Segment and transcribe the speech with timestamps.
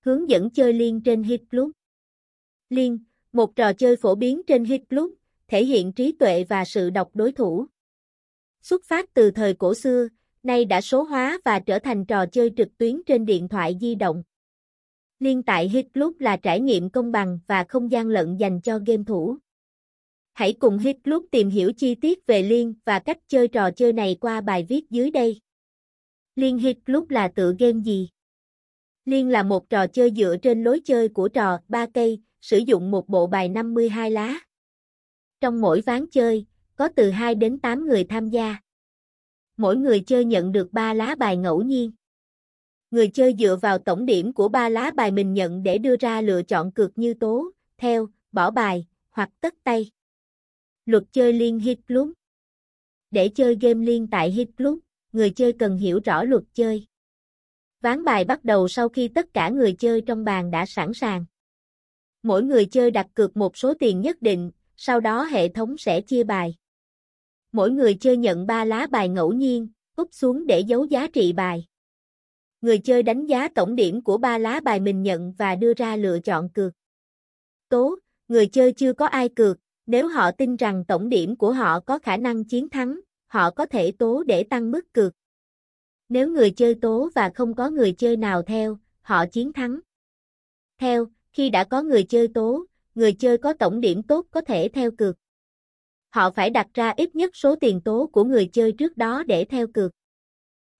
[0.00, 1.70] Hướng dẫn chơi liên trên Hit Club.
[2.70, 2.98] Liên,
[3.32, 5.10] một trò chơi phổ biến trên Hit Club,
[5.48, 7.66] thể hiện trí tuệ và sự độc đối thủ.
[8.62, 10.08] Xuất phát từ thời cổ xưa,
[10.42, 13.94] nay đã số hóa và trở thành trò chơi trực tuyến trên điện thoại di
[13.94, 14.22] động.
[15.18, 18.78] Liên tại Hit Club là trải nghiệm công bằng và không gian lận dành cho
[18.86, 19.36] game thủ.
[20.32, 23.92] Hãy cùng Hit Club tìm hiểu chi tiết về Liên và cách chơi trò chơi
[23.92, 25.40] này qua bài viết dưới đây.
[26.36, 28.08] Liên Hit Club là tựa game gì?
[29.10, 32.90] Liên là một trò chơi dựa trên lối chơi của trò ba cây, sử dụng
[32.90, 34.40] một bộ bài 52 lá.
[35.40, 38.56] Trong mỗi ván chơi, có từ 2 đến 8 người tham gia.
[39.56, 41.92] Mỗi người chơi nhận được 3 lá bài ngẫu nhiên.
[42.90, 46.20] Người chơi dựa vào tổng điểm của 3 lá bài mình nhận để đưa ra
[46.20, 49.90] lựa chọn cược như tố, theo, bỏ bài, hoặc tất tay.
[50.86, 52.10] Luật chơi liên Hit Club
[53.10, 54.78] Để chơi game liên tại Hit Club,
[55.12, 56.89] người chơi cần hiểu rõ luật chơi.
[57.80, 61.24] Ván bài bắt đầu sau khi tất cả người chơi trong bàn đã sẵn sàng.
[62.22, 66.00] Mỗi người chơi đặt cược một số tiền nhất định, sau đó hệ thống sẽ
[66.00, 66.54] chia bài.
[67.52, 71.32] Mỗi người chơi nhận 3 lá bài ngẫu nhiên, úp xuống để giấu giá trị
[71.32, 71.66] bài.
[72.60, 75.96] Người chơi đánh giá tổng điểm của 3 lá bài mình nhận và đưa ra
[75.96, 76.72] lựa chọn cược.
[77.68, 77.96] Tố,
[78.28, 81.98] người chơi chưa có ai cược, nếu họ tin rằng tổng điểm của họ có
[81.98, 85.14] khả năng chiến thắng, họ có thể tố để tăng mức cược.
[86.10, 89.80] Nếu người chơi tố và không có người chơi nào theo, họ chiến thắng.
[90.78, 94.68] Theo, khi đã có người chơi tố, người chơi có tổng điểm tốt có thể
[94.72, 95.16] theo cược.
[96.08, 99.44] Họ phải đặt ra ít nhất số tiền tố của người chơi trước đó để
[99.44, 99.92] theo cược.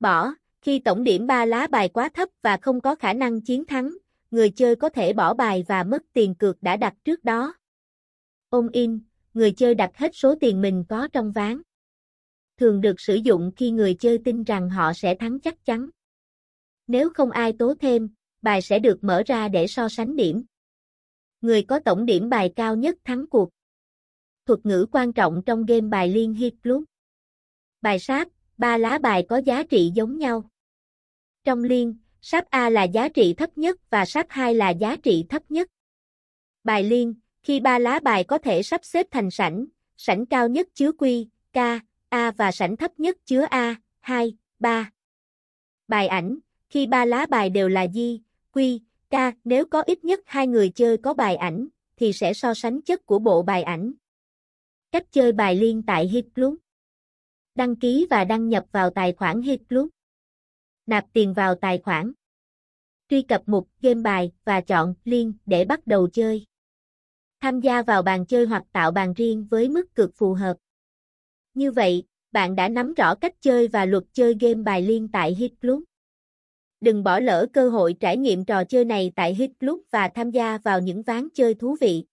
[0.00, 3.64] Bỏ, khi tổng điểm 3 lá bài quá thấp và không có khả năng chiến
[3.64, 3.96] thắng,
[4.30, 7.54] người chơi có thể bỏ bài và mất tiền cược đã đặt trước đó.
[8.48, 9.00] Ôm in,
[9.34, 11.62] người chơi đặt hết số tiền mình có trong ván.
[12.56, 15.88] Thường được sử dụng khi người chơi tin rằng họ sẽ thắng chắc chắn.
[16.86, 18.08] Nếu không ai tố thêm,
[18.42, 20.44] bài sẽ được mở ra để so sánh điểm.
[21.40, 23.50] Người có tổng điểm bài cao nhất thắng cuộc.
[24.46, 26.84] Thuật ngữ quan trọng trong game bài liên hit club.
[27.80, 30.50] Bài sáp, ba lá bài có giá trị giống nhau.
[31.44, 35.26] Trong liên, sáp A là giá trị thấp nhất và sáp 2 là giá trị
[35.28, 35.68] thấp nhất.
[36.64, 39.64] Bài liên, khi ba lá bài có thể sắp xếp thành sảnh,
[39.96, 41.56] sảnh cao nhất chứa quy, K,
[42.12, 44.90] A và sảnh thấp nhất chứa A, 2, 3.
[45.88, 48.80] Bài ảnh, khi ba lá bài đều là Di, quy,
[49.10, 52.82] ca, nếu có ít nhất hai người chơi có bài ảnh, thì sẽ so sánh
[52.82, 53.92] chất của bộ bài ảnh.
[54.90, 56.54] Cách chơi bài liên tại Hit Club
[57.54, 59.88] Đăng ký và đăng nhập vào tài khoản Hit Club
[60.86, 62.12] Nạp tiền vào tài khoản
[63.08, 66.46] Truy cập mục game bài và chọn liên để bắt đầu chơi.
[67.40, 70.56] Tham gia vào bàn chơi hoặc tạo bàn riêng với mức cược phù hợp.
[71.54, 75.34] Như vậy, bạn đã nắm rõ cách chơi và luật chơi game bài liên tại
[75.34, 75.82] Hit Club.
[76.80, 80.30] Đừng bỏ lỡ cơ hội trải nghiệm trò chơi này tại Hit Club và tham
[80.30, 82.04] gia vào những ván chơi thú vị.